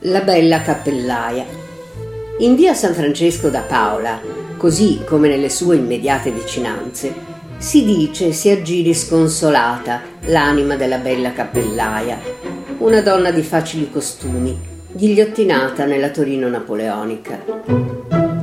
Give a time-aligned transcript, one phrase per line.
[0.00, 1.46] La bella cappellaia.
[2.40, 4.20] In via San Francesco da Paola,
[4.58, 7.14] così come nelle sue immediate vicinanze,
[7.56, 12.20] si dice si aggiri sconsolata l'anima della bella cappellaia,
[12.78, 14.54] una donna di facili costumi,
[14.92, 17.42] ghigliottinata nella Torino napoleonica.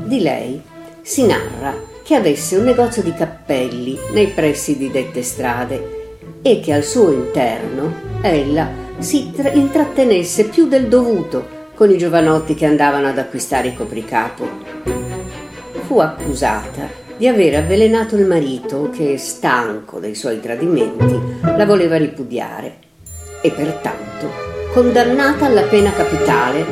[0.06, 0.60] Di lei
[1.04, 6.74] si narra che avesse un negozio di cappelli nei pressi di dette strade e che
[6.74, 13.08] al suo interno ella si tra- intrattenesse più del dovuto con i giovanotti che andavano
[13.08, 14.48] ad acquistare il copricapo.
[15.86, 22.78] Fu accusata di aver avvelenato il marito che, stanco dei suoi tradimenti, la voleva ripudiare
[23.42, 24.32] e pertanto
[24.74, 26.66] condannata alla pena capitale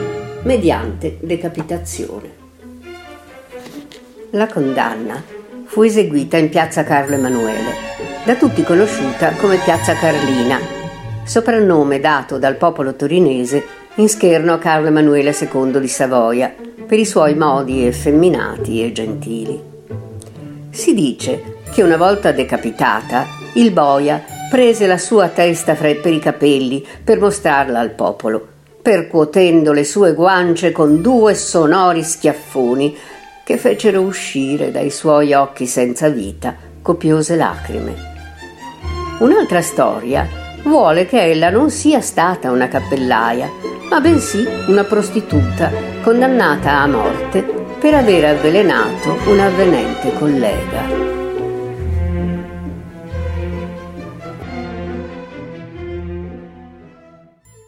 [0.44, 2.40] mediante decapitazione.
[4.32, 5.22] La condanna
[5.66, 7.74] fu eseguita in piazza Carlo Emanuele,
[8.26, 10.81] da tutti conosciuta come piazza Carlina,
[11.32, 16.54] soprannome dato dal popolo torinese in scherno a Carlo Emanuele II di Savoia
[16.86, 19.58] per i suoi modi effeminati e gentili.
[20.72, 26.20] Si dice che una volta decapitata, il boia prese la sua testa fra per i
[26.20, 28.46] capelli per mostrarla al popolo,
[28.82, 32.94] percuotendo le sue guance con due sonori schiaffoni
[33.46, 38.10] che fecero uscire dai suoi occhi senza vita copiose lacrime.
[39.20, 43.50] Un'altra storia vuole che ella non sia stata una cappellaia,
[43.90, 47.42] ma bensì una prostituta condannata a morte
[47.80, 51.21] per aver avvelenato un'avvenente collega.